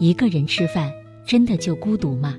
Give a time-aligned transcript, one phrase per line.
[0.00, 0.92] 一个人吃饭
[1.26, 2.36] 真的就孤独吗？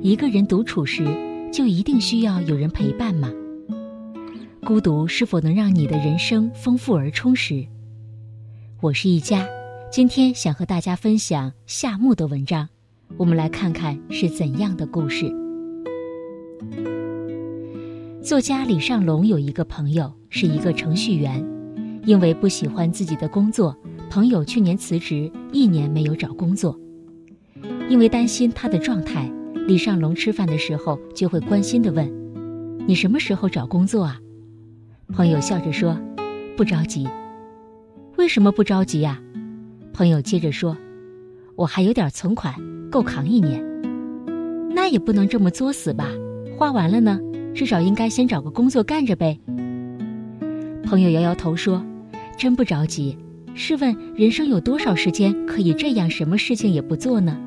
[0.00, 1.04] 一个人独处时
[1.52, 3.30] 就一定需要有人陪伴吗？
[4.64, 7.66] 孤独是否能让你的人生丰富而充实？
[8.80, 9.46] 我是一佳，
[9.90, 12.66] 今天想和大家分享夏目的文章，
[13.18, 15.30] 我们来看看是怎样的故事。
[18.22, 21.44] 作家李尚龙有一个朋友是一个程序员，
[22.06, 23.76] 因为不喜欢自己的工作。
[24.12, 26.78] 朋友去年辞职，一年没有找工作。
[27.88, 29.26] 因为担心他的状态，
[29.66, 32.06] 李尚龙吃饭的时候就会关心地问
[32.86, 34.20] ：“你什么时候找工作啊？”
[35.16, 35.98] 朋友笑着说
[36.58, 37.08] ：“不着急。
[38.18, 39.18] ”“为什么不着急呀？”
[39.94, 40.76] 朋友接着说
[41.56, 42.54] ：“我还有点存款，
[42.90, 43.64] 够扛一年。
[44.76, 46.06] ”“那也不能这么作死吧？
[46.58, 47.18] 花完了呢，
[47.54, 49.40] 至少应该先找个工作干着呗。”
[50.84, 51.82] 朋友摇摇头说
[52.36, 53.16] ：“真不着急。”
[53.54, 57.38] 试问，人生有多少时间可以这样什么事情也不做呢？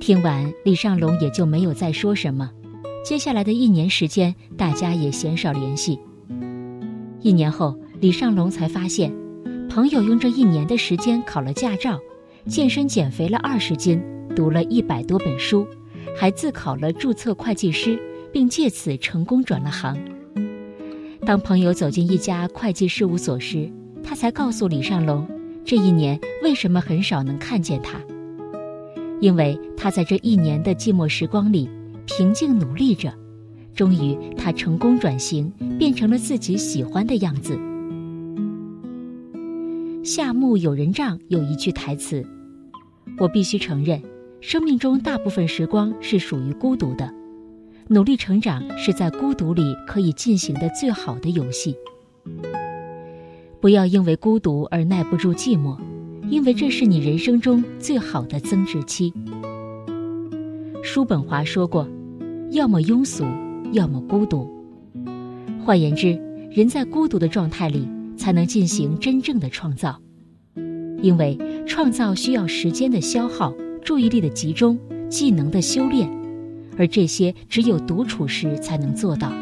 [0.00, 2.50] 听完，李尚龙也就没有再说什么。
[3.04, 5.98] 接下来的一年时间，大家也鲜少联系。
[7.20, 9.12] 一年后，李尚龙才发现，
[9.68, 11.98] 朋友用这一年的时间考了驾照，
[12.46, 14.00] 健身减肥了二十斤，
[14.34, 15.66] 读了一百多本书，
[16.16, 18.00] 还自考了注册会计师，
[18.32, 19.96] 并借此成功转了行。
[21.26, 23.70] 当朋友走进一家会计事务所时，
[24.08, 25.28] 他才告诉李尚龙，
[25.66, 28.00] 这一年为什么很少能看见他。
[29.20, 31.68] 因为他在这一年的寂寞时光里，
[32.06, 33.12] 平静努力着，
[33.74, 37.60] 终于他成功转型，变成了自己喜欢的样子。
[40.02, 42.24] 夏目友人帐有一句台词
[43.20, 44.00] ：“我必须承认，
[44.40, 47.12] 生命中大部分时光是属于孤独的，
[47.88, 51.76] 努力成长是在孤独里可以进行的最好的游戏。”
[53.60, 55.76] 不要因为孤独而耐不住寂寞，
[56.28, 59.12] 因为这是你人生中最好的增值期。
[60.84, 61.88] 叔本华说过
[62.52, 63.24] ：“要么庸俗，
[63.72, 64.48] 要么孤独。”
[65.64, 66.18] 换言之，
[66.50, 70.00] 人在孤独的状态里才能进行真正的创造，
[71.02, 71.36] 因为
[71.66, 73.52] 创造需要时间的消耗、
[73.82, 74.78] 注意力的集中、
[75.10, 76.08] 技能的修炼，
[76.78, 79.32] 而这些只有独处时才能做到。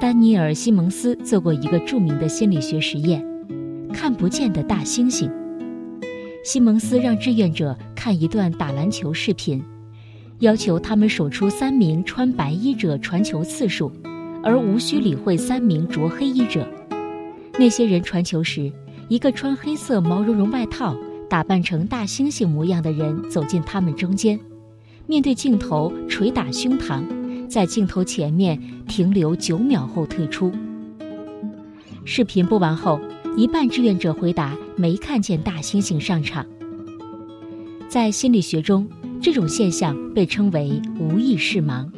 [0.00, 3.22] 丹尼尔·西蒙斯做过一个著名的心理学实验——
[3.92, 5.30] 看不见的大猩猩。
[6.42, 9.62] 西蒙斯让志愿者看一段打篮球视频，
[10.38, 13.92] 要求他们数出三名穿白衣者传球次数，
[14.42, 16.66] 而无需理会三名着黑衣者。
[17.58, 18.72] 那些人传球时，
[19.08, 20.96] 一个穿黑色毛茸茸外套、
[21.28, 24.40] 打扮成大猩猩模样的人走进他们中间，
[25.06, 27.02] 面对镜头捶打胸膛。
[27.50, 28.56] 在镜头前面
[28.86, 30.52] 停留九秒后退出。
[32.04, 33.00] 视频播完后，
[33.36, 36.46] 一半志愿者回答没看见大猩猩上场。
[37.88, 38.88] 在心理学中，
[39.20, 41.88] 这种现象被称为无意识盲，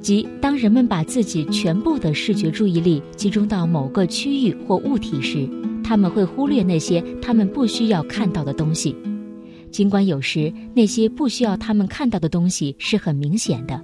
[0.00, 5.48] 即当人们把自己全部的视觉注意力集中到某个区域或物体时，
[5.84, 8.96] 他们会忽略那些他们不需要看到的东西，
[9.70, 13.80] 尽管有时那些不需要他们看到的东西是很明显的。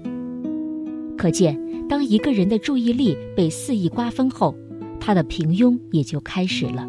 [1.17, 1.59] 可见，
[1.89, 4.55] 当一个人的注意力被肆意瓜分后，
[5.01, 6.87] 他的平庸也就开始了。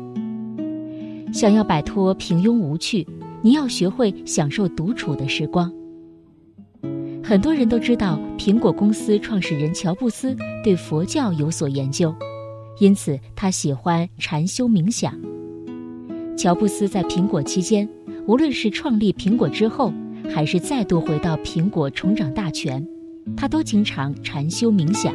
[1.33, 3.05] 想要摆脱平庸无趣，
[3.41, 5.71] 你要学会享受独处的时光。
[7.23, 12.13] 很多人都知道，苹果公司创始人乔布斯对佛教有所研究，
[12.79, 15.13] 因此他喜欢禅修冥想。
[16.37, 17.89] 乔布斯在苹果期间，
[18.27, 19.91] 无论是创立苹果之后，
[20.29, 22.85] 还是再度回到苹果重掌大权。
[23.35, 25.13] 他都经常禅修冥想。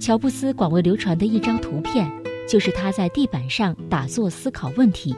[0.00, 2.10] 乔布斯广为流传的一张图片，
[2.48, 5.14] 就是他在地板上打坐思考问题。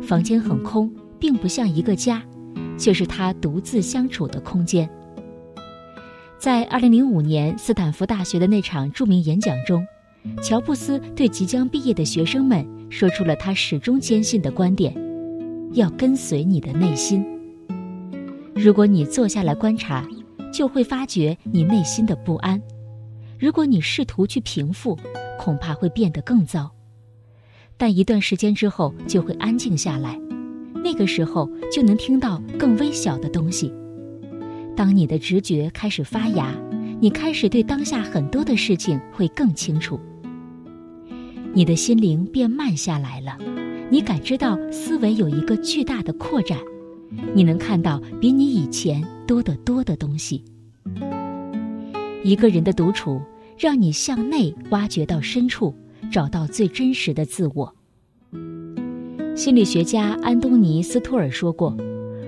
[0.00, 2.22] 房间很空，并不像一个家，
[2.78, 4.88] 却是他独自相处的空间。
[6.38, 9.84] 在2005年斯坦福大学的那场著名演讲中，
[10.42, 14.94] 乔布斯对即将毕业的学生们说出了他始终坚信的观点：
[15.72, 17.24] 要跟随你的内心。
[18.54, 20.06] 如果你坐下来观察。
[20.52, 22.60] 就会发觉你内心的不安。
[23.38, 24.98] 如果你试图去平复，
[25.38, 26.70] 恐怕会变得更糟。
[27.76, 30.20] 但一段时间之后就会安静下来，
[30.84, 33.72] 那个时候就能听到更微小的东西。
[34.76, 36.54] 当你的直觉开始发芽，
[37.00, 39.98] 你开始对当下很多的事情会更清楚。
[41.54, 43.38] 你的心灵变慢下来了，
[43.90, 46.58] 你感知到思维有一个巨大的扩展。
[47.34, 50.42] 你能看到比你以前多得多的东西。
[52.24, 53.22] 一个人的独处，
[53.56, 55.72] 让你向内挖掘到深处，
[56.10, 57.72] 找到最真实的自我。
[59.36, 61.76] 心理学家安东尼·斯托尔说过：“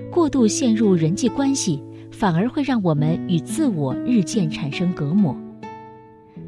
[0.09, 5.37] 过度陷入人际关系，反而会让我们与自我日渐产生隔膜。”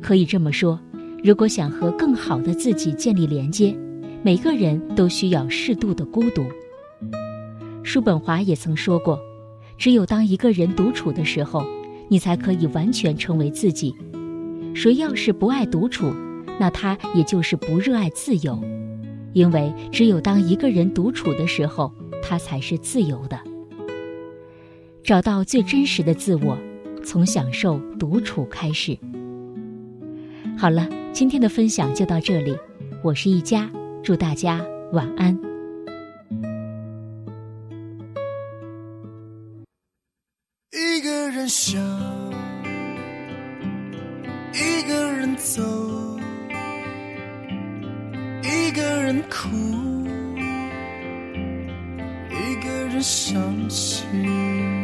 [0.01, 0.79] 可以这么说，
[1.21, 3.77] 如果想和更好的自己建立连接，
[4.23, 6.45] 每个人都需要适度的孤独。
[7.83, 9.19] 叔本华也曾说过
[9.77, 11.65] ：“只有当一个人独处的时候，
[12.07, 13.95] 你才可以完全成为自己。
[14.73, 16.13] 谁要是不爱独处，
[16.59, 18.61] 那他也就是不热爱自由。”
[19.33, 21.91] 因为只有当一个人独处的时候，
[22.23, 23.37] 他才是自由的。
[25.03, 26.57] 找到最真实的自我，
[27.03, 28.97] 从享受独处开始。
[30.57, 32.57] 好了，今天的分享就到这里，
[33.03, 33.69] 我是一佳，
[34.01, 35.54] 祝大家晚安。
[41.45, 41.79] 一个人想，
[44.51, 45.61] 一个人走。
[48.41, 49.47] 一个人哭，
[52.31, 54.74] 一个人伤心。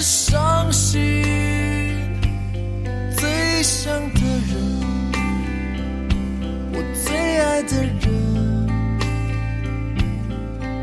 [0.00, 1.22] 伤心，
[3.18, 4.54] 最想的人，
[6.72, 8.02] 我最爱的人，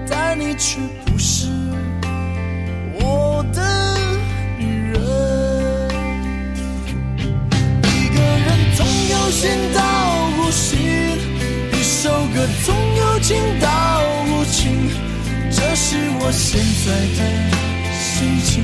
[0.07, 1.47] 但你却不是
[2.99, 3.97] 我的
[4.59, 5.01] 女人。
[7.83, 9.81] 一个人总有心到
[10.37, 10.77] 无心，
[11.73, 13.67] 一首歌总有情到
[14.27, 14.91] 无情。
[15.49, 17.19] 这是我现在的
[17.97, 18.63] 心情，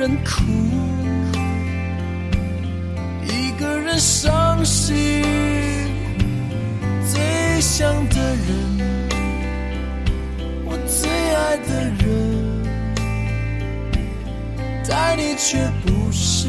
[0.00, 0.42] 人哭，
[3.22, 5.22] 一个人伤心。
[7.06, 8.80] 最想的人，
[10.64, 12.02] 我最爱的人，
[14.88, 16.48] 但你却不是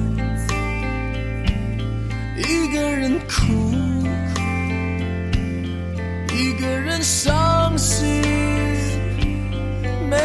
[2.81, 3.53] 一个人哭，
[6.33, 8.03] 一个人伤心。
[10.09, 10.17] 每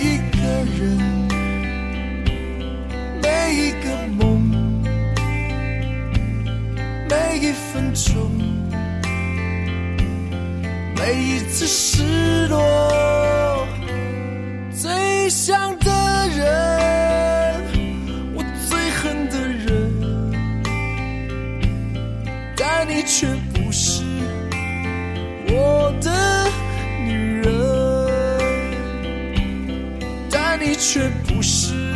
[0.00, 0.40] 一个
[0.78, 0.96] 人，
[3.20, 3.84] 每一个
[4.16, 4.40] 梦，
[7.06, 8.30] 每一分钟，
[10.96, 13.68] 每一次失落。
[14.72, 15.92] 最想的
[30.80, 31.89] 却不是。